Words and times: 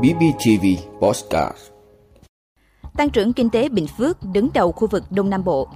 BBTV 0.00 0.66
Postcard 1.00 1.56
Tăng 2.96 3.10
trưởng 3.10 3.32
kinh 3.32 3.50
tế 3.50 3.68
Bình 3.68 3.86
Phước 3.86 4.18
đứng 4.32 4.48
đầu 4.54 4.72
khu 4.72 4.88
vực 4.88 5.04
Đông 5.10 5.30
Nam 5.30 5.44
Bộ. 5.44 5.68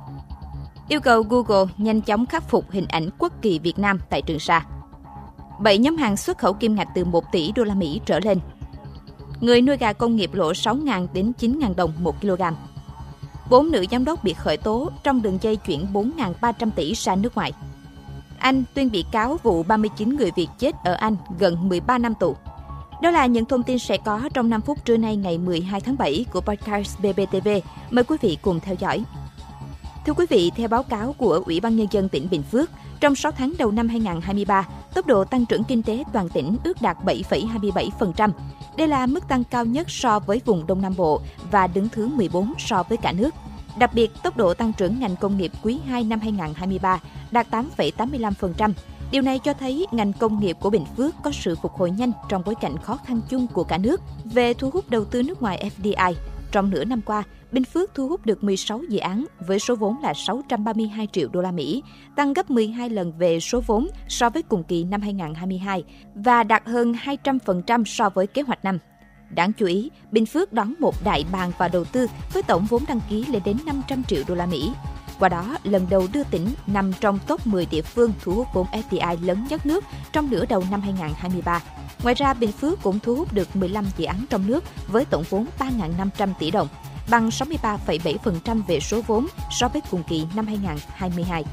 Yêu 0.88 1.01
cầu 1.01 1.22
Google 1.22 1.72
nhanh 1.77 2.00
chóng 2.00 2.27
khắc 2.27 2.48
phục 2.50 2.71
hình 2.71 2.87
ảnh 2.88 3.08
quốc 3.19 3.32
kỳ 3.42 3.58
Việt 3.58 3.79
Nam 3.79 3.98
tại 4.11 4.22
Trường 4.22 4.38
Sa. 4.38 4.66
7 5.61 5.79
nhóm 5.79 5.96
hàng 5.96 6.16
xuất 6.16 6.38
khẩu 6.38 6.53
kim 6.53 6.74
ngạch 6.74 6.88
từ 6.95 7.04
1 7.04 7.24
tỷ 7.32 7.53
đô 7.53 7.64
la 7.64 7.74
Mỹ 7.74 8.01
trở 8.06 8.21
lên. 8.21 8.38
Người 9.40 9.62
nuôi 9.62 9.76
gà 9.76 9.92
công 9.92 10.17
nghiệp 10.17 10.35
lỗ 10.35 10.53
6.000 10.53 11.06
đến 11.12 11.33
9.000 11.40 11.74
đồng 11.74 11.92
1 11.99 12.21
kg. 12.21 12.42
Bốn 13.51 13.71
nữ 13.71 13.85
giám 13.90 14.04
đốc 14.04 14.24
bị 14.24 14.33
khởi 14.33 14.56
tố 14.56 14.90
trong 15.03 15.22
đường 15.22 15.38
dây 15.42 15.56
chuyển 15.56 15.87
4.300 15.92 16.70
tỷ 16.77 16.92
ra 16.92 17.16
nước 17.16 17.34
ngoài. 17.34 17.52
Anh 18.38 18.65
tuyên 18.74 18.91
bị 18.91 19.05
cáo 19.12 19.37
vụ 19.42 19.62
39 19.62 20.16
người 20.16 20.30
Việt 20.37 20.48
chết 20.59 20.74
ở 20.84 20.95
Anh 20.95 21.16
gần 21.38 21.69
13 21.69 21.98
năm 21.98 22.15
tù. 22.20 22.37
Đó 23.02 23.11
là 23.11 23.27
những 23.27 23.45
thông 23.45 23.62
tin 23.62 23.79
sẽ 23.79 23.97
có 23.97 24.29
trong 24.34 24.51
5 24.51 24.61
phút 24.61 24.84
trưa 24.84 24.97
nay 24.97 25.16
ngày 25.16 25.39
12 25.39 25.80
tháng 25.80 25.97
7 25.98 26.25
của 26.33 26.41
podcast 26.41 26.98
BBTV. 26.98 27.48
Mời 27.91 28.05
quý 28.05 28.17
vị 28.20 28.39
cùng 28.43 28.61
theo 28.61 28.75
dõi. 28.79 29.05
Thưa 30.07 30.12
quý 30.12 30.27
vị, 30.30 30.51
theo 30.57 30.69
báo 30.69 30.83
cáo 30.83 31.12
của 31.12 31.43
Ủy 31.47 31.61
ban 31.61 31.77
Nhân 31.77 31.87
dân 31.91 32.09
tỉnh 32.09 32.29
Bình 32.30 32.43
Phước, 32.43 32.70
trong 33.01 33.15
6 33.15 33.33
tháng 33.33 33.53
đầu 33.59 33.70
năm 33.70 33.89
2023, 33.89 34.69
tốc 34.95 35.07
độ 35.07 35.25
tăng 35.25 35.47
trưởng 35.47 35.65
kinh 35.65 35.83
tế 35.83 36.05
toàn 36.12 36.29
tỉnh 36.29 36.57
ước 36.65 36.83
đạt 36.83 36.97
7,27%. 37.05 38.30
Đây 38.77 38.89
là 38.89 39.06
mức 39.06 39.29
tăng 39.29 39.45
cao 39.45 39.65
nhất 39.65 39.91
so 39.91 40.19
với 40.19 40.41
vùng 40.45 40.67
Đông 40.67 40.83
Nam 40.83 40.95
Bộ 40.97 41.20
và 41.51 41.67
đứng 41.67 41.89
thứ 41.89 42.09
14 42.09 42.53
so 42.59 42.83
với 42.83 42.98
cả 42.98 43.12
nước. 43.12 43.31
Đặc 43.79 43.95
biệt, 43.95 44.11
tốc 44.23 44.37
độ 44.37 44.55
tăng 44.55 44.73
trưởng 44.73 45.01
ngành 45.01 45.17
công 45.17 45.37
nghiệp 45.37 45.53
quý 45.62 45.79
2 45.87 46.05
năm 46.05 46.20
2023 46.20 47.01
đạt 47.31 47.47
8,85%. 47.51 48.73
Điều 49.15 49.23
này 49.23 49.39
cho 49.39 49.53
thấy 49.53 49.87
ngành 49.93 50.13
công 50.13 50.41
nghiệp 50.41 50.57
của 50.61 50.71
Bình 50.71 50.85
Phước 50.97 51.15
có 51.23 51.31
sự 51.33 51.57
phục 51.63 51.73
hồi 51.73 51.91
nhanh 51.91 52.13
trong 52.29 52.43
bối 52.47 52.55
cảnh 52.61 52.77
khó 52.79 52.97
khăn 52.97 53.21
chung 53.29 53.47
của 53.47 53.65
cả 53.65 53.79
nước 53.79 54.01
về 54.25 54.55
thu 54.55 54.71
hút 54.71 54.91
đầu 54.91 55.05
tư 55.05 55.23
nước 55.23 55.43
ngoài 55.43 55.71
FDI. 55.79 56.15
Trong 56.53 56.71
nửa 56.71 56.84
năm 56.84 57.01
qua, 57.03 57.23
Bình 57.53 57.65
Phước 57.65 57.95
thu 57.95 58.09
hút 58.09 58.27
được 58.27 58.45
16 58.45 58.81
dự 58.89 58.98
án 58.98 59.25
với 59.47 59.59
số 59.59 59.77
vốn 59.77 59.97
là 60.03 60.15
632 60.15 61.09
triệu 61.12 61.29
đô 61.29 61.41
la 61.41 61.51
Mỹ, 61.51 61.83
tăng 62.17 62.33
gấp 62.33 62.51
12 62.51 62.91
lần 62.91 63.12
về 63.19 63.41
số 63.41 63.61
vốn 63.67 63.89
so 64.09 64.31
với 64.31 64.43
cùng 64.43 64.65
kỳ 64.65 64.84
năm 64.84 65.01
2022 65.01 65.84
và 66.15 66.43
đạt 66.43 66.62
hơn 66.67 66.93
200% 66.93 67.84
so 67.84 68.09
với 68.09 68.27
kế 68.27 68.43
hoạch 68.43 68.65
năm. 68.65 68.78
Đáng 69.31 69.53
chú 69.53 69.67
ý, 69.67 69.91
Bình 70.11 70.27
Phước 70.27 70.53
đón 70.53 70.75
một 70.78 70.95
đại 71.05 71.25
bàng 71.33 71.53
vào 71.59 71.69
đầu 71.73 71.84
tư 71.84 72.06
với 72.33 72.43
tổng 72.43 72.67
vốn 72.71 72.83
đăng 72.89 73.01
ký 73.11 73.25
lên 73.28 73.43
đến 73.45 73.56
500 73.67 74.05
triệu 74.05 74.23
đô 74.28 74.34
la 74.34 74.47
Mỹ. 74.47 74.71
Qua 75.19 75.29
đó, 75.29 75.57
lần 75.65 75.87
đầu 75.91 76.07
đưa 76.12 76.25
tỉnh 76.25 76.48
nằm 76.67 76.93
trong 77.01 77.19
top 77.27 77.47
10 77.47 77.67
địa 77.67 77.83
phương 77.83 78.12
thu 78.23 78.34
hút 78.34 78.47
vốn 78.55 78.67
FDI 78.73 79.25
lớn 79.27 79.47
nhất 79.51 79.67
nước 79.67 79.84
trong 80.12 80.31
nửa 80.31 80.47
đầu 80.47 80.65
năm 80.71 80.81
2023. 80.81 81.61
Ngoài 82.03 82.15
ra, 82.15 82.34
Bình 82.34 82.53
Phước 82.53 82.83
cũng 82.83 82.98
thu 83.01 83.15
hút 83.15 83.33
được 83.33 83.56
15 83.56 83.87
dự 83.97 84.05
án 84.05 84.25
trong 84.31 84.47
nước 84.47 84.65
với 84.89 85.05
tổng 85.05 85.25
vốn 85.31 85.47
3.500 85.59 86.29
tỷ 86.39 86.51
đồng, 86.51 86.69
bằng 87.11 87.29
63,7% 87.29 88.62
về 88.62 88.81
số 88.81 89.01
vốn 89.06 89.27
so 89.51 89.69
với 89.69 89.83
cùng 89.91 90.03
kỳ 90.09 90.27
năm 90.34 90.47
2022. 90.47 91.45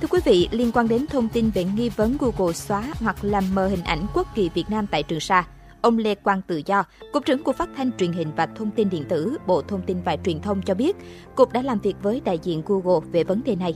Thưa 0.00 0.08
quý 0.10 0.20
vị, 0.24 0.48
liên 0.50 0.72
quan 0.72 0.88
đến 0.88 1.06
thông 1.06 1.28
tin 1.28 1.50
về 1.50 1.64
nghi 1.64 1.88
vấn 1.88 2.16
Google 2.20 2.52
xóa 2.52 2.84
hoặc 3.00 3.16
làm 3.22 3.54
mờ 3.54 3.68
hình 3.68 3.82
ảnh 3.82 4.06
quốc 4.14 4.28
kỳ 4.34 4.48
Việt 4.54 4.70
Nam 4.70 4.86
tại 4.86 5.02
Trường 5.02 5.20
Sa, 5.20 5.44
ông 5.84 5.98
Lê 5.98 6.14
Quang 6.14 6.42
Tự 6.42 6.62
Do, 6.66 6.84
Cục 7.12 7.24
trưởng 7.24 7.42
Cục 7.42 7.56
Phát 7.56 7.68
thanh 7.76 7.90
Truyền 7.98 8.12
hình 8.12 8.28
và 8.36 8.46
Thông 8.46 8.70
tin 8.70 8.90
Điện 8.90 9.04
tử, 9.08 9.36
Bộ 9.46 9.62
Thông 9.62 9.82
tin 9.82 9.96
và 10.04 10.16
Truyền 10.16 10.40
thông 10.40 10.62
cho 10.62 10.74
biết, 10.74 10.96
Cục 11.34 11.52
đã 11.52 11.62
làm 11.62 11.78
việc 11.78 11.96
với 12.02 12.20
đại 12.24 12.38
diện 12.42 12.62
Google 12.66 13.06
về 13.12 13.24
vấn 13.24 13.40
đề 13.44 13.56
này. 13.56 13.74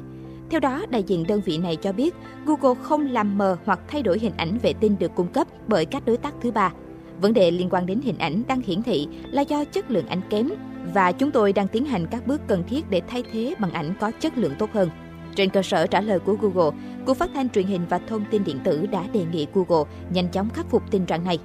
Theo 0.50 0.60
đó, 0.60 0.84
đại 0.90 1.02
diện 1.02 1.24
đơn 1.28 1.40
vị 1.44 1.58
này 1.58 1.76
cho 1.76 1.92
biết 1.92 2.14
Google 2.46 2.82
không 2.82 3.06
làm 3.06 3.38
mờ 3.38 3.56
hoặc 3.64 3.80
thay 3.88 4.02
đổi 4.02 4.18
hình 4.18 4.32
ảnh 4.36 4.58
vệ 4.58 4.72
tinh 4.72 4.96
được 4.98 5.14
cung 5.14 5.28
cấp 5.28 5.46
bởi 5.66 5.84
các 5.84 6.02
đối 6.06 6.16
tác 6.16 6.34
thứ 6.40 6.50
ba. 6.50 6.72
Vấn 7.20 7.32
đề 7.32 7.50
liên 7.50 7.68
quan 7.70 7.86
đến 7.86 8.00
hình 8.00 8.18
ảnh 8.18 8.42
đang 8.48 8.60
hiển 8.60 8.82
thị 8.82 9.08
là 9.30 9.42
do 9.42 9.64
chất 9.64 9.90
lượng 9.90 10.06
ảnh 10.06 10.20
kém 10.30 10.50
và 10.94 11.12
chúng 11.12 11.30
tôi 11.30 11.52
đang 11.52 11.68
tiến 11.68 11.84
hành 11.84 12.06
các 12.06 12.26
bước 12.26 12.40
cần 12.46 12.64
thiết 12.68 12.90
để 12.90 13.02
thay 13.08 13.22
thế 13.32 13.54
bằng 13.58 13.72
ảnh 13.72 13.94
có 14.00 14.10
chất 14.20 14.38
lượng 14.38 14.54
tốt 14.58 14.70
hơn. 14.72 14.90
Trên 15.34 15.50
cơ 15.50 15.62
sở 15.62 15.86
trả 15.86 16.00
lời 16.00 16.18
của 16.18 16.36
Google, 16.40 16.78
Cục 17.06 17.16
Phát 17.16 17.30
thanh 17.34 17.48
Truyền 17.48 17.66
hình 17.66 17.82
và 17.88 17.98
Thông 17.98 18.24
tin 18.30 18.44
Điện 18.44 18.58
tử 18.64 18.86
đã 18.86 19.04
đề 19.12 19.24
nghị 19.32 19.46
Google 19.54 19.90
nhanh 20.10 20.28
chóng 20.28 20.50
khắc 20.50 20.70
phục 20.70 20.82
tình 20.90 21.06
trạng 21.06 21.24
này. 21.24 21.38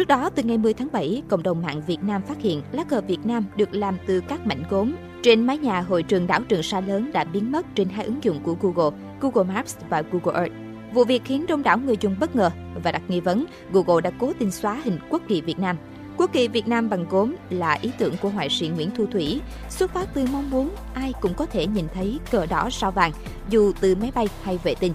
Trước 0.00 0.08
đó, 0.08 0.30
từ 0.30 0.42
ngày 0.42 0.58
10 0.58 0.74
tháng 0.74 0.88
7, 0.92 1.22
cộng 1.28 1.42
đồng 1.42 1.62
mạng 1.62 1.82
Việt 1.86 2.02
Nam 2.02 2.22
phát 2.22 2.40
hiện 2.40 2.62
lá 2.72 2.84
cờ 2.84 3.00
Việt 3.00 3.26
Nam 3.26 3.44
được 3.56 3.74
làm 3.74 3.96
từ 4.06 4.20
các 4.20 4.46
mảnh 4.46 4.62
gốm 4.70 4.92
trên 5.22 5.46
mái 5.46 5.58
nhà 5.58 5.80
hội 5.80 6.02
trường 6.02 6.26
đảo 6.26 6.40
Trường 6.48 6.62
Sa 6.62 6.80
lớn 6.80 7.10
đã 7.12 7.24
biến 7.24 7.52
mất 7.52 7.66
trên 7.74 7.88
hai 7.88 8.04
ứng 8.04 8.24
dụng 8.24 8.40
của 8.42 8.56
Google, 8.60 8.98
Google 9.20 9.54
Maps 9.54 9.76
và 9.88 10.02
Google 10.12 10.40
Earth. 10.40 10.54
Vụ 10.94 11.04
việc 11.04 11.22
khiến 11.24 11.46
đông 11.48 11.62
đảo 11.62 11.78
người 11.78 11.96
dùng 12.00 12.16
bất 12.20 12.36
ngờ 12.36 12.50
và 12.84 12.92
đặt 12.92 13.02
nghi 13.08 13.20
vấn 13.20 13.44
Google 13.72 14.00
đã 14.00 14.10
cố 14.18 14.32
tình 14.38 14.50
xóa 14.50 14.80
hình 14.84 14.98
quốc 15.10 15.22
kỳ 15.28 15.40
Việt 15.40 15.58
Nam. 15.58 15.76
Quốc 16.16 16.30
kỳ 16.32 16.48
Việt 16.48 16.68
Nam 16.68 16.88
bằng 16.88 17.06
gốm 17.10 17.36
là 17.50 17.72
ý 17.72 17.90
tưởng 17.98 18.14
của 18.22 18.28
họa 18.28 18.46
sĩ 18.50 18.68
Nguyễn 18.68 18.90
Thu 18.96 19.06
Thủy, 19.06 19.40
xuất 19.68 19.94
phát 19.94 20.08
từ 20.14 20.26
mong 20.32 20.50
muốn 20.50 20.70
ai 20.94 21.12
cũng 21.20 21.34
có 21.34 21.46
thể 21.46 21.66
nhìn 21.66 21.86
thấy 21.94 22.18
cờ 22.30 22.46
đỏ 22.46 22.68
sao 22.70 22.90
vàng, 22.90 23.12
dù 23.48 23.72
từ 23.80 23.94
máy 23.94 24.12
bay 24.14 24.28
hay 24.42 24.58
vệ 24.64 24.74
tinh. 24.74 24.92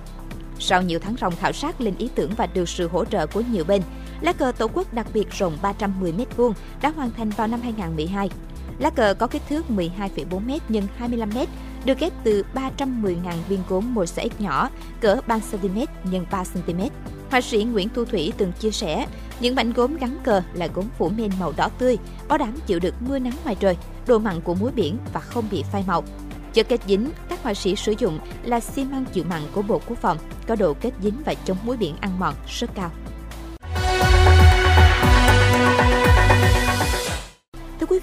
Sau 0.60 0.82
nhiều 0.82 1.00
tháng 1.00 1.16
ròng 1.22 1.36
khảo 1.36 1.52
sát 1.52 1.82
lên 1.82 1.94
ý 1.98 2.10
tưởng 2.16 2.32
và 2.38 2.46
được 2.46 2.70
sự 2.70 2.88
hỗ 2.88 3.06
trợ 3.06 3.28
của 3.28 3.42
nhiều 3.52 3.64
bên, 3.68 3.82
lá 4.22 4.34
cờ 4.34 4.52
Tổ 4.52 4.68
quốc 4.74 4.94
đặc 4.94 5.08
biệt 5.14 5.31
rộng 5.31 5.58
310 5.62 6.14
m2 6.14 6.53
đã 6.81 6.90
hoàn 6.90 7.12
thành 7.12 7.30
vào 7.30 7.48
năm 7.48 7.62
2012. 7.62 8.30
Lá 8.80 8.90
cờ 8.90 9.14
có 9.14 9.28
kích 9.28 9.42
thước 9.50 9.66
12,4 9.70 10.40
m 10.40 10.52
x 10.58 10.84
25 10.98 11.30
m, 11.30 11.38
được 11.86 12.00
ghép 12.00 12.14
từ 12.24 12.44
310.000 12.53 13.16
viên 13.50 13.59
gốm 13.70 13.94
mosaic 13.94 14.42
nhỏ, 14.42 14.70
cỡ 15.02 15.18
3 15.28 15.40
cm 15.52 15.80
x 15.80 16.16
3 16.31 16.44
cm. 16.53 16.81
Họa 17.31 17.42
sĩ 17.42 17.64
Nguyễn 17.64 17.90
Thu 17.90 18.06
Thủy 18.06 18.34
từng 18.38 18.52
chia 18.52 18.72
sẻ, 18.72 19.08
những 19.40 19.56
mảnh 19.56 19.74
gốm 19.74 19.98
gắn 19.98 20.18
cờ 20.24 20.42
là 20.53 20.68
gốm 20.68 20.86
phủ 20.97 21.09
men 21.09 21.32
màu 21.40 21.53
đỏ 21.58 21.70
tươi, 21.80 21.97
bảo 22.28 22.38
đảm 22.38 22.53
chịu 22.68 22.80
được 22.80 22.96
mưa 23.00 23.20
nắng 23.20 23.34
ngoài 23.44 23.56
trời, 23.56 23.78
độ 24.08 24.20
mặn 24.20 24.42
của 24.42 24.56
muối 24.56 24.72
biển 24.72 24.97
và 25.14 25.20
không 25.20 25.46
bị 25.52 25.64
phai 25.72 25.84
màu. 25.88 26.03
Chất 26.53 26.70
kết 26.70 26.82
dính 26.88 27.09
các 27.30 27.44
họa 27.44 27.53
sĩ 27.53 27.76
sử 27.76 27.94
dụng 27.97 28.20
là 28.44 28.59
xi 28.59 28.86
măng 28.86 29.06
chịu 29.06 29.24
mặn 29.30 29.42
của 29.53 29.62
Bộ 29.62 29.82
Quốc 29.88 29.97
phòng, 30.02 30.18
có 30.47 30.56
độ 30.56 30.74
kết 30.74 30.92
dính 31.03 31.22
và 31.26 31.34
chống 31.34 31.58
muối 31.64 31.78
biển 31.78 31.96
ăn 32.02 32.20
mòn 32.20 32.34
rất 32.47 32.70
cao. 32.76 32.92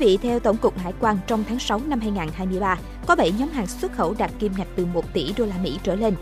Vị, 0.02 0.18
theo 0.22 0.40
Tổng 0.40 0.56
cục 0.56 0.78
Hải 0.78 0.92
quan 1.00 1.18
trong 1.26 1.44
tháng 1.48 1.58
6 1.58 1.80
năm 1.86 2.00
2023, 2.00 2.78
có 3.06 3.16
7 3.16 3.32
nhóm 3.38 3.48
hàng 3.48 3.66
xuất 3.66 3.92
khẩu 3.92 4.14
đạt 4.18 4.30
kim 4.38 4.52
ngạch 4.58 4.66
từ 4.76 4.86
1 4.86 5.12
tỷ 5.12 5.32
đô 5.36 5.46
la 5.46 5.54
Mỹ 5.62 5.78
trở 5.82 5.94
lên. 5.94 6.14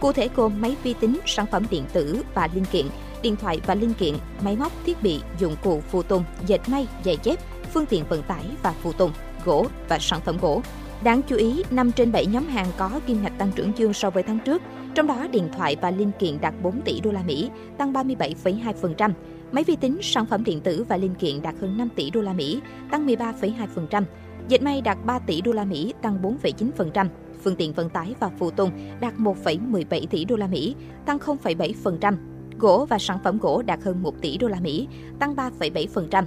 Cụ 0.00 0.12
thể 0.12 0.28
gồm 0.36 0.60
máy 0.60 0.76
vi 0.82 0.94
tính, 0.94 1.18
sản 1.26 1.46
phẩm 1.52 1.66
điện 1.70 1.84
tử 1.92 2.22
và 2.34 2.48
linh 2.54 2.64
kiện, 2.64 2.86
điện 3.22 3.36
thoại 3.36 3.60
và 3.66 3.74
linh 3.74 3.94
kiện, 3.94 4.14
máy 4.40 4.56
móc, 4.56 4.72
thiết 4.86 5.02
bị, 5.02 5.20
dụng 5.38 5.56
cụ 5.62 5.82
phụ 5.90 6.02
tùng, 6.02 6.24
dệt 6.46 6.68
may, 6.68 6.86
giày 7.04 7.18
dép, 7.22 7.38
phương 7.72 7.86
tiện 7.86 8.04
vận 8.08 8.22
tải 8.22 8.44
và 8.62 8.74
phụ 8.82 8.92
tùng, 8.92 9.12
gỗ 9.44 9.66
và 9.88 9.98
sản 9.98 10.20
phẩm 10.24 10.38
gỗ. 10.40 10.62
Đáng 11.04 11.22
chú 11.28 11.36
ý, 11.36 11.62
5 11.70 11.92
trên 11.92 12.12
7 12.12 12.26
nhóm 12.26 12.46
hàng 12.46 12.66
có 12.76 13.00
kim 13.06 13.22
ngạch 13.22 13.38
tăng 13.38 13.50
trưởng 13.54 13.72
dương 13.76 13.92
so 13.92 14.10
với 14.10 14.22
tháng 14.22 14.38
trước, 14.44 14.62
trong 14.94 15.06
đó 15.06 15.26
điện 15.32 15.48
thoại 15.56 15.76
và 15.80 15.90
linh 15.90 16.10
kiện 16.18 16.40
đạt 16.40 16.54
4 16.62 16.80
tỷ 16.82 17.00
đô 17.00 17.12
la 17.12 17.22
Mỹ, 17.22 17.50
tăng 17.78 17.92
37,2%. 17.92 19.10
Máy 19.52 19.64
vi 19.64 19.76
tính, 19.76 19.98
sản 20.02 20.26
phẩm 20.26 20.44
điện 20.44 20.60
tử 20.60 20.84
và 20.88 20.96
linh 20.96 21.14
kiện 21.14 21.42
đạt 21.42 21.54
hơn 21.60 21.78
5 21.78 21.88
tỷ 21.96 22.10
đô 22.10 22.20
la 22.20 22.32
Mỹ, 22.32 22.60
tăng 22.90 23.06
13,2%. 23.06 24.02
Dệt 24.48 24.62
may 24.62 24.80
đạt 24.80 24.98
3 25.04 25.18
tỷ 25.18 25.40
đô 25.40 25.52
la 25.52 25.64
Mỹ, 25.64 25.94
tăng 26.02 26.22
4,9%. 26.22 27.06
Phương 27.44 27.56
tiện 27.56 27.72
vận 27.72 27.90
tải 27.90 28.14
và 28.20 28.30
phụ 28.38 28.50
tùng 28.50 28.70
đạt 29.00 29.14
1,17 29.18 30.06
tỷ 30.06 30.24
đô 30.24 30.36
la 30.36 30.46
Mỹ, 30.46 30.74
tăng 31.06 31.18
0,7%. 31.18 32.16
Gỗ 32.58 32.86
và 32.88 32.98
sản 32.98 33.18
phẩm 33.24 33.38
gỗ 33.38 33.62
đạt 33.66 33.82
hơn 33.82 34.02
1 34.02 34.14
tỷ 34.20 34.38
đô 34.38 34.48
la 34.48 34.60
Mỹ, 34.60 34.88
tăng 35.18 35.34
3,7%. 35.34 36.24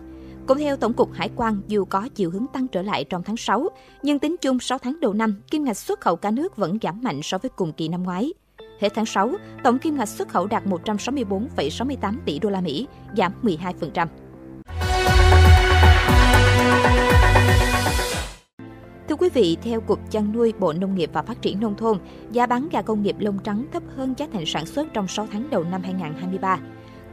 Cũng 0.52 0.60
theo 0.60 0.78
Tổng 0.78 0.94
cục 0.94 1.14
Hải 1.14 1.30
quan, 1.36 1.62
dù 1.68 1.86
có 1.86 2.10
chiều 2.16 2.32
hướng 2.32 2.46
tăng 2.54 2.68
trở 2.68 2.82
lại 2.82 3.04
trong 3.04 3.24
tháng 3.24 3.38
6, 3.38 3.70
nhưng 4.04 4.20
tính 4.20 4.36
chung 4.42 4.60
6 4.60 4.78
tháng 4.78 5.00
đầu 5.00 5.14
năm, 5.14 5.42
kim 5.52 5.64
ngạch 5.64 5.78
xuất 5.78 6.02
khẩu 6.02 6.16
cả 6.16 6.32
nước 6.32 6.58
vẫn 6.58 6.78
giảm 6.82 7.02
mạnh 7.04 7.20
so 7.24 7.38
với 7.38 7.50
cùng 7.56 7.74
kỳ 7.74 7.88
năm 7.88 8.04
ngoái. 8.04 8.34
Hết 8.80 8.90
tháng 8.96 9.06
6, 9.06 9.32
tổng 9.64 9.80
kim 9.80 9.98
ngạch 9.98 10.10
xuất 10.10 10.30
khẩu 10.30 10.48
đạt 10.48 10.64
164,68 10.66 12.16
tỷ 12.26 12.40
đô 12.40 12.50
la 12.50 12.62
Mỹ, 12.62 12.88
giảm 13.18 13.34
12%. 13.44 14.08
Thưa 19.10 19.16
quý 19.16 19.30
vị, 19.34 19.58
theo 19.64 19.82
Cục 19.82 20.12
Chăn 20.12 20.32
nuôi 20.34 20.54
Bộ 20.60 20.74
Nông 20.74 20.96
nghiệp 20.96 21.10
và 21.14 21.22
Phát 21.22 21.42
triển 21.42 21.60
Nông 21.60 21.76
thôn, 21.76 21.98
giá 22.32 22.46
bán 22.46 22.70
gà 22.72 22.82
công 22.82 23.04
nghiệp 23.04 23.16
lông 23.20 23.40
trắng 23.40 23.66
thấp 23.74 23.84
hơn 23.96 24.14
giá 24.18 24.28
thành 24.34 24.46
sản 24.46 24.66
xuất 24.66 24.88
trong 24.94 25.08
6 25.08 25.28
tháng 25.32 25.50
đầu 25.50 25.64
năm 25.64 25.82
2023. 25.84 26.60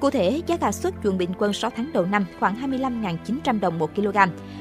Cụ 0.00 0.10
thể, 0.10 0.42
giá 0.46 0.56
gà 0.56 0.72
xuất 0.72 0.94
chuồng 1.04 1.18
bình 1.18 1.30
quân 1.38 1.52
6 1.52 1.70
tháng 1.76 1.90
đầu 1.92 2.06
năm 2.06 2.24
khoảng 2.40 2.70
25.900 2.70 3.60
đồng 3.60 3.78
1 3.78 3.94
kg, 3.94 4.16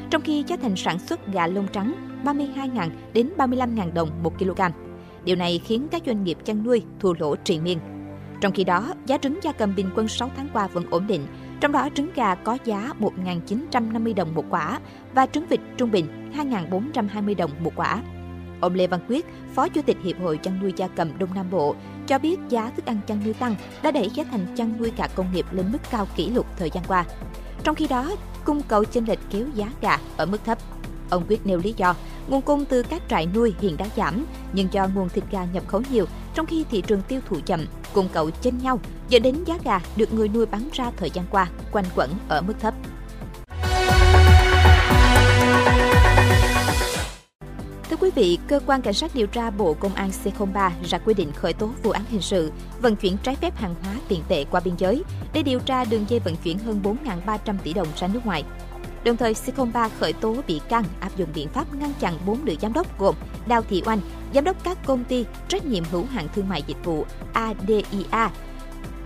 trong 0.09 0.21
khi 0.21 0.43
giá 0.47 0.57
thành 0.57 0.75
sản 0.75 0.99
xuất 0.99 1.27
gà 1.33 1.47
lông 1.47 1.67
trắng 1.67 1.93
32.000 2.23 2.89
đến 3.13 3.29
35.000 3.37 3.93
đồng 3.93 4.09
1 4.23 4.39
kg. 4.39 4.61
Điều 5.23 5.35
này 5.35 5.61
khiến 5.65 5.87
các 5.91 6.01
doanh 6.05 6.23
nghiệp 6.23 6.37
chăn 6.45 6.63
nuôi 6.63 6.83
thua 6.99 7.13
lỗ 7.19 7.35
triền 7.35 7.63
miên. 7.63 7.79
Trong 8.41 8.51
khi 8.51 8.63
đó, 8.63 8.93
giá 9.05 9.17
trứng 9.17 9.39
gia 9.43 9.51
cầm 9.51 9.75
bình 9.75 9.89
quân 9.95 10.07
6 10.07 10.31
tháng 10.37 10.47
qua 10.53 10.67
vẫn 10.67 10.85
ổn 10.89 11.07
định, 11.07 11.27
trong 11.59 11.71
đó 11.71 11.89
trứng 11.95 12.11
gà 12.15 12.35
có 12.35 12.57
giá 12.63 12.93
1.950 12.99 14.15
đồng 14.15 14.35
một 14.35 14.45
quả 14.49 14.79
và 15.13 15.25
trứng 15.25 15.47
vịt 15.47 15.59
trung 15.77 15.91
bình 15.91 16.31
2.420 16.35 17.35
đồng 17.35 17.51
một 17.59 17.71
quả. 17.75 18.01
Ông 18.61 18.73
Lê 18.73 18.87
Văn 18.87 18.99
Quyết, 19.07 19.25
Phó 19.55 19.67
Chủ 19.67 19.81
tịch 19.81 19.97
Hiệp 20.03 20.19
hội 20.19 20.37
chăn 20.37 20.59
nuôi 20.61 20.73
gia 20.75 20.87
cầm 20.87 21.19
Đông 21.19 21.33
Nam 21.35 21.45
Bộ, 21.51 21.75
cho 22.07 22.19
biết 22.19 22.39
giá 22.49 22.71
thức 22.75 22.85
ăn 22.85 22.99
chăn 23.07 23.21
nuôi 23.23 23.33
tăng 23.33 23.55
đã 23.83 23.91
đẩy 23.91 24.09
giá 24.09 24.23
thành 24.31 24.55
chăn 24.55 24.73
nuôi 24.79 24.91
gà 24.97 25.07
công 25.07 25.31
nghiệp 25.33 25.45
lên 25.51 25.71
mức 25.71 25.77
cao 25.91 26.07
kỷ 26.15 26.29
lục 26.29 26.45
thời 26.57 26.69
gian 26.69 26.83
qua. 26.87 27.05
Trong 27.63 27.75
khi 27.75 27.87
đó, 27.87 28.15
cung 28.45 28.61
cầu 28.67 28.85
chênh 28.85 29.05
lệch 29.05 29.19
kéo 29.29 29.45
giá 29.55 29.69
gà 29.81 29.97
ở 30.17 30.25
mức 30.25 30.45
thấp. 30.45 30.57
Ông 31.09 31.23
Quyết 31.27 31.45
nêu 31.45 31.57
lý 31.57 31.73
do, 31.77 31.95
nguồn 32.27 32.41
cung 32.41 32.65
từ 32.65 32.83
các 32.83 33.01
trại 33.09 33.25
nuôi 33.25 33.53
hiện 33.59 33.77
đã 33.77 33.85
giảm, 33.97 34.25
nhưng 34.53 34.67
do 34.71 34.87
nguồn 34.95 35.09
thịt 35.09 35.23
gà 35.31 35.45
nhập 35.53 35.67
khẩu 35.67 35.81
nhiều, 35.91 36.05
trong 36.33 36.45
khi 36.45 36.65
thị 36.71 36.81
trường 36.87 37.01
tiêu 37.01 37.21
thụ 37.29 37.37
chậm, 37.45 37.65
cung 37.93 38.09
cầu 38.13 38.29
chênh 38.41 38.57
nhau, 38.57 38.79
dẫn 39.09 39.21
đến 39.21 39.43
giá 39.45 39.57
gà 39.63 39.79
được 39.95 40.13
người 40.13 40.29
nuôi 40.29 40.45
bán 40.45 40.69
ra 40.73 40.91
thời 40.97 41.09
gian 41.09 41.25
qua 41.31 41.49
quanh 41.71 41.85
quẩn 41.95 42.09
ở 42.27 42.41
mức 42.41 42.53
thấp. 42.59 42.73
Vị, 48.17 48.39
cơ 48.47 48.59
quan 48.65 48.81
cảnh 48.81 48.93
sát 48.93 49.15
điều 49.15 49.27
tra 49.27 49.49
Bộ 49.49 49.73
Công 49.73 49.93
an 49.93 50.09
C03 50.23 50.69
ra 50.83 50.97
quyết 51.05 51.17
định 51.17 51.31
khởi 51.31 51.53
tố 51.53 51.69
vụ 51.83 51.91
án 51.91 52.03
hình 52.09 52.21
sự 52.21 52.51
vận 52.81 52.95
chuyển 52.95 53.17
trái 53.17 53.35
phép 53.35 53.57
hàng 53.57 53.75
hóa 53.83 53.95
tiền 54.07 54.21
tệ 54.27 54.45
qua 54.51 54.61
biên 54.65 54.73
giới 54.77 55.03
để 55.33 55.43
điều 55.43 55.59
tra 55.59 55.85
đường 55.85 56.05
dây 56.07 56.19
vận 56.19 56.35
chuyển 56.35 56.59
hơn 56.59 56.81
4.300 57.25 57.55
tỷ 57.63 57.73
đồng 57.73 57.87
ra 57.97 58.07
nước 58.07 58.25
ngoài. 58.25 58.43
Đồng 59.03 59.17
thời, 59.17 59.33
C03 59.33 59.89
khởi 59.99 60.13
tố 60.13 60.35
bị 60.47 60.61
can 60.69 60.83
áp 60.99 61.17
dụng 61.17 61.29
biện 61.35 61.49
pháp 61.49 61.73
ngăn 61.73 61.93
chặn 61.99 62.17
4 62.25 62.45
nữ 62.45 62.55
giám 62.61 62.73
đốc 62.73 62.99
gồm 62.99 63.15
Đào 63.47 63.61
Thị 63.69 63.83
Oanh, 63.85 63.99
giám 64.33 64.43
đốc 64.43 64.63
các 64.63 64.77
công 64.85 65.03
ty 65.03 65.25
trách 65.47 65.65
nhiệm 65.65 65.83
hữu 65.91 66.05
hạn 66.05 66.27
thương 66.35 66.49
mại 66.49 66.63
dịch 66.67 66.83
vụ 66.83 67.05
ADIA, 67.33 68.29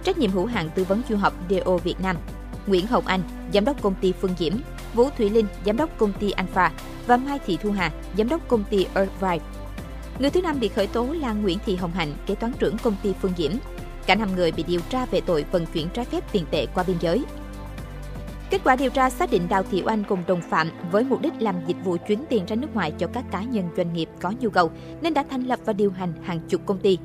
trách 0.04 0.18
nhiệm 0.18 0.32
hữu 0.32 0.46
hạn 0.46 0.70
tư 0.76 0.84
vấn 0.84 1.02
du 1.10 1.18
học 1.18 1.34
DO 1.50 1.78
Việt 1.78 2.02
Nam, 2.02 2.18
Nguyễn 2.68 2.88
Hồng 2.88 3.08
Anh, 3.08 3.22
giám 3.54 3.66
đốc 3.66 3.82
công 3.82 3.96
ty 4.02 4.12
Phương 4.22 4.36
Diễm, 4.40 4.54
Vũ 4.94 5.10
Thủy 5.18 5.30
Linh, 5.30 5.46
giám 5.66 5.78
đốc 5.78 5.98
công 5.98 6.14
ty 6.14 6.32
Alpha 6.32 6.72
và 7.08 7.18
Mai 7.18 7.40
Thị 7.46 7.58
Thu 7.64 7.72
Hà, 7.72 7.92
giám 8.18 8.30
đốc 8.30 8.48
công 8.48 8.64
ty 8.70 8.88
Earthright. 8.94 9.44
Người 10.20 10.30
thứ 10.30 10.42
năm 10.42 10.60
bị 10.60 10.68
khởi 10.68 10.88
tố 10.88 11.08
là 11.14 11.34
Nguyễn 11.34 11.58
Thị 11.66 11.76
Hồng 11.76 11.92
Hạnh, 11.92 12.14
kế 12.26 12.36
toán 12.36 12.54
trưởng 12.60 12.78
công 12.78 12.96
ty 13.04 13.14
Phương 13.22 13.34
Diễm. 13.38 13.52
Cả 14.06 14.16
năm 14.16 14.36
người 14.36 14.52
bị 14.52 14.64
điều 14.64 14.82
tra 14.90 15.06
về 15.06 15.22
tội 15.22 15.46
vận 15.52 15.66
chuyển 15.66 15.90
trái 15.90 16.06
phép 16.06 16.32
tiền 16.32 16.46
tệ 16.52 16.66
qua 16.66 16.84
biên 16.88 16.98
giới. 17.00 17.26
Kết 18.50 18.62
quả 18.64 18.76
điều 18.76 18.90
tra 18.90 19.10
xác 19.10 19.32
định 19.32 19.50
Đào 19.50 19.64
Thị 19.72 19.84
Oanh 19.86 20.04
cùng 20.04 20.24
đồng 20.28 20.42
phạm 20.42 20.70
với 20.92 21.04
mục 21.04 21.22
đích 21.22 21.34
làm 21.40 21.56
dịch 21.68 21.78
vụ 21.84 21.98
chuyến 22.08 22.26
tiền 22.30 22.46
ra 22.46 22.56
nước 22.56 22.76
ngoài 22.76 22.94
cho 22.98 23.08
các 23.08 23.24
cá 23.32 23.44
nhân 23.44 23.70
doanh 23.78 23.94
nghiệp 23.94 24.10
có 24.22 24.34
nhu 24.40 24.50
cầu 24.50 24.72
nên 25.02 25.14
đã 25.14 25.24
thành 25.30 25.44
lập 25.44 25.60
và 25.66 25.74
điều 25.74 25.92
hành 25.92 26.14
hàng 26.24 26.40
chục 26.50 26.62
công 26.66 26.80
ty. 26.80 26.98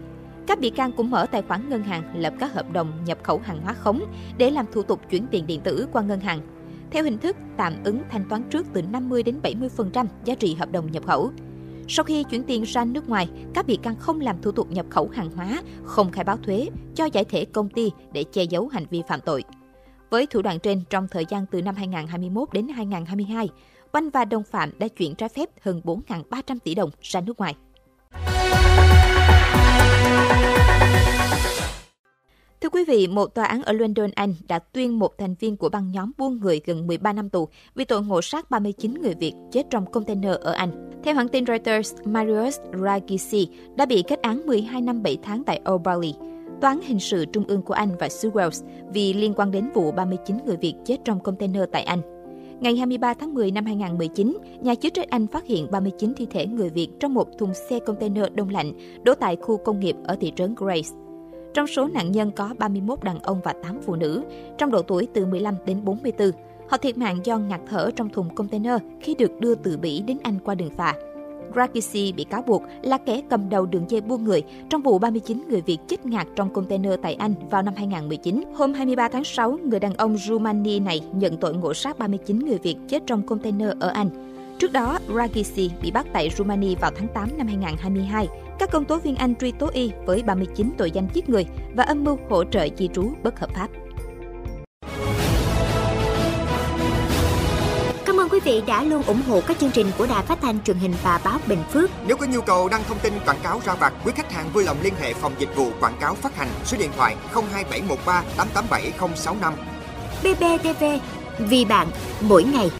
Các 0.46 0.60
bị 0.60 0.70
can 0.70 0.92
cũng 0.92 1.10
mở 1.10 1.26
tài 1.26 1.42
khoản 1.42 1.68
ngân 1.68 1.82
hàng, 1.82 2.02
lập 2.14 2.34
các 2.40 2.54
hợp 2.54 2.72
đồng 2.72 3.04
nhập 3.04 3.18
khẩu 3.22 3.40
hàng 3.44 3.60
hóa 3.62 3.74
khống 3.74 4.02
để 4.38 4.50
làm 4.50 4.66
thủ 4.72 4.82
tục 4.82 5.00
chuyển 5.10 5.26
tiền 5.30 5.46
điện 5.46 5.60
tử 5.60 5.88
qua 5.92 6.02
ngân 6.02 6.20
hàng. 6.20 6.40
Theo 6.90 7.04
hình 7.04 7.18
thức 7.18 7.36
tạm 7.56 7.74
ứng 7.84 8.02
thanh 8.10 8.28
toán 8.28 8.42
trước 8.50 8.66
từ 8.72 8.82
50 8.82 9.22
đến 9.22 9.40
70% 9.42 10.06
giá 10.24 10.34
trị 10.34 10.54
hợp 10.54 10.72
đồng 10.72 10.92
nhập 10.92 11.06
khẩu. 11.06 11.30
Sau 11.88 12.04
khi 12.04 12.24
chuyển 12.24 12.42
tiền 12.42 12.62
ra 12.62 12.84
nước 12.84 13.08
ngoài, 13.08 13.28
các 13.54 13.66
bị 13.66 13.78
can 13.82 13.96
không 13.96 14.20
làm 14.20 14.42
thủ 14.42 14.52
tục 14.52 14.70
nhập 14.70 14.86
khẩu 14.90 15.08
hàng 15.08 15.30
hóa, 15.30 15.62
không 15.84 16.12
khai 16.12 16.24
báo 16.24 16.36
thuế, 16.36 16.68
cho 16.94 17.04
giải 17.04 17.24
thể 17.24 17.44
công 17.44 17.68
ty 17.68 17.90
để 18.12 18.24
che 18.32 18.42
giấu 18.42 18.68
hành 18.68 18.84
vi 18.90 19.02
phạm 19.08 19.20
tội. 19.20 19.44
Với 20.10 20.26
thủ 20.26 20.42
đoạn 20.42 20.58
trên, 20.58 20.82
trong 20.90 21.08
thời 21.08 21.24
gian 21.28 21.46
từ 21.46 21.62
năm 21.62 21.74
2021 21.74 22.48
đến 22.52 22.68
2022, 22.68 23.48
Oanh 23.92 24.10
và 24.10 24.24
đồng 24.24 24.42
phạm 24.42 24.78
đã 24.78 24.88
chuyển 24.88 25.14
trái 25.14 25.28
phép 25.28 25.48
hơn 25.62 25.80
4.300 25.84 26.58
tỷ 26.64 26.74
đồng 26.74 26.90
ra 27.02 27.20
nước 27.20 27.38
ngoài. 27.38 27.56
Thưa 32.66 32.70
quý 32.70 32.84
vị, 32.84 33.06
một 33.06 33.34
tòa 33.34 33.44
án 33.44 33.62
ở 33.62 33.72
London, 33.72 34.10
Anh 34.14 34.34
đã 34.48 34.58
tuyên 34.58 34.98
một 34.98 35.18
thành 35.18 35.34
viên 35.40 35.56
của 35.56 35.68
băng 35.68 35.92
nhóm 35.92 36.12
buôn 36.18 36.40
người 36.40 36.60
gần 36.64 36.86
13 36.86 37.12
năm 37.12 37.28
tù 37.28 37.48
vì 37.74 37.84
tội 37.84 38.02
ngộ 38.02 38.22
sát 38.22 38.50
39 38.50 38.94
người 38.94 39.14
Việt 39.14 39.32
chết 39.52 39.66
trong 39.70 39.92
container 39.92 40.36
ở 40.40 40.52
Anh. 40.52 40.90
Theo 41.04 41.14
hãng 41.14 41.28
tin 41.28 41.46
Reuters, 41.46 41.94
Marius 42.04 42.58
Ragisi 42.84 43.48
đã 43.76 43.86
bị 43.86 44.02
kết 44.08 44.22
án 44.22 44.46
12 44.46 44.80
năm 44.80 45.02
7 45.02 45.18
tháng 45.22 45.44
tại 45.44 45.60
Old 45.70 45.82
Bailey. 45.82 46.14
Toán 46.60 46.80
hình 46.82 47.00
sự 47.00 47.24
trung 47.24 47.44
ương 47.48 47.62
của 47.62 47.74
Anh 47.74 47.96
và 47.98 48.08
xứ 48.08 48.30
Wales 48.30 48.66
vì 48.92 49.12
liên 49.12 49.34
quan 49.34 49.50
đến 49.50 49.68
vụ 49.74 49.92
39 49.92 50.36
người 50.46 50.56
Việt 50.56 50.74
chết 50.84 50.96
trong 51.04 51.20
container 51.20 51.62
tại 51.72 51.82
Anh. 51.82 52.00
Ngày 52.60 52.76
23 52.76 53.14
tháng 53.14 53.34
10 53.34 53.50
năm 53.50 53.64
2019, 53.64 54.38
nhà 54.60 54.74
chức 54.74 54.94
trách 54.94 55.10
Anh 55.10 55.26
phát 55.26 55.46
hiện 55.46 55.66
39 55.70 56.12
thi 56.16 56.26
thể 56.30 56.46
người 56.46 56.70
Việt 56.70 56.88
trong 57.00 57.14
một 57.14 57.28
thùng 57.38 57.54
xe 57.54 57.78
container 57.78 58.24
đông 58.34 58.48
lạnh 58.48 58.72
đổ 59.02 59.14
tại 59.14 59.36
khu 59.36 59.56
công 59.56 59.80
nghiệp 59.80 59.96
ở 60.04 60.16
thị 60.20 60.32
trấn 60.36 60.54
Grace. 60.54 61.05
Trong 61.56 61.66
số 61.66 61.88
nạn 61.88 62.12
nhân 62.12 62.30
có 62.30 62.54
31 62.58 63.04
đàn 63.04 63.20
ông 63.20 63.40
và 63.44 63.54
8 63.62 63.78
phụ 63.86 63.96
nữ, 63.96 64.22
trong 64.58 64.70
độ 64.70 64.82
tuổi 64.82 65.08
từ 65.14 65.26
15 65.26 65.54
đến 65.66 65.84
44. 65.84 66.30
Họ 66.68 66.76
thiệt 66.76 66.98
mạng 66.98 67.18
do 67.24 67.38
ngạt 67.38 67.60
thở 67.68 67.90
trong 67.96 68.08
thùng 68.08 68.34
container 68.34 68.74
khi 69.00 69.14
được 69.14 69.40
đưa 69.40 69.54
từ 69.54 69.76
Bỉ 69.76 70.00
đến 70.00 70.18
Anh 70.22 70.38
qua 70.44 70.54
đường 70.54 70.70
phà. 70.76 70.94
Rakisi 71.54 72.12
bị 72.12 72.24
cáo 72.24 72.42
buộc 72.42 72.62
là 72.82 72.98
kẻ 72.98 73.22
cầm 73.30 73.48
đầu 73.48 73.66
đường 73.66 73.84
dây 73.88 74.00
buôn 74.00 74.24
người 74.24 74.42
trong 74.70 74.82
vụ 74.82 74.98
39 74.98 75.42
người 75.48 75.60
Việt 75.60 75.78
chết 75.88 76.06
ngạt 76.06 76.26
trong 76.36 76.52
container 76.52 76.92
tại 77.02 77.14
Anh 77.14 77.34
vào 77.50 77.62
năm 77.62 77.74
2019. 77.76 78.42
Hôm 78.54 78.72
23 78.74 79.08
tháng 79.08 79.24
6, 79.24 79.58
người 79.64 79.80
đàn 79.80 79.94
ông 79.94 80.16
Rumani 80.16 80.80
này 80.80 81.00
nhận 81.12 81.36
tội 81.36 81.54
ngộ 81.54 81.74
sát 81.74 81.98
39 81.98 82.38
người 82.38 82.58
Việt 82.58 82.76
chết 82.88 83.02
trong 83.06 83.26
container 83.26 83.70
ở 83.80 83.88
Anh. 83.88 84.35
Trước 84.58 84.72
đó, 84.72 84.98
Ragisi 85.16 85.70
bị 85.82 85.90
bắt 85.90 86.06
tại 86.12 86.30
Rumani 86.36 86.74
vào 86.74 86.90
tháng 86.96 87.08
8 87.14 87.38
năm 87.38 87.46
2022. 87.46 88.28
Các 88.58 88.70
công 88.70 88.84
tố 88.84 88.98
viên 88.98 89.16
Anh 89.16 89.34
truy 89.34 89.52
tố 89.52 89.70
y 89.72 89.90
với 90.06 90.22
39 90.22 90.72
tội 90.78 90.90
danh 90.90 91.08
giết 91.14 91.28
người 91.28 91.46
và 91.74 91.84
âm 91.84 92.04
mưu 92.04 92.18
hỗ 92.30 92.44
trợ 92.44 92.68
di 92.78 92.88
trú 92.94 93.12
bất 93.22 93.40
hợp 93.40 93.50
pháp. 93.54 93.68
Cảm 98.06 98.20
ơn 98.20 98.28
quý 98.28 98.40
vị 98.44 98.62
đã 98.66 98.82
luôn 98.82 99.02
ủng 99.02 99.22
hộ 99.28 99.40
các 99.46 99.58
chương 99.58 99.70
trình 99.70 99.86
của 99.98 100.06
Đài 100.06 100.22
Phát 100.22 100.38
thanh 100.40 100.62
truyền 100.62 100.76
hình 100.76 100.94
và 101.02 101.20
báo 101.24 101.38
Bình 101.46 101.62
Phước. 101.72 101.90
Nếu 102.06 102.16
có 102.16 102.26
nhu 102.26 102.40
cầu 102.40 102.68
đăng 102.68 102.82
thông 102.88 102.98
tin 102.98 103.12
quảng 103.26 103.40
cáo 103.42 103.60
ra 103.64 103.74
vặt, 103.74 103.92
quý 104.04 104.12
khách 104.16 104.32
hàng 104.32 104.50
vui 104.52 104.64
lòng 104.64 104.76
liên 104.82 104.94
hệ 105.00 105.14
phòng 105.14 105.32
dịch 105.38 105.56
vụ 105.56 105.70
quảng 105.80 105.96
cáo 106.00 106.14
phát 106.14 106.36
hành 106.36 106.48
số 106.64 106.78
điện 106.78 106.90
thoại 106.96 107.16
02713 107.32 108.22
887065. 108.36 109.52
BBTV, 110.22 110.84
vì 111.38 111.64
bạn, 111.64 111.88
mỗi 112.20 112.44
ngày. 112.44 112.70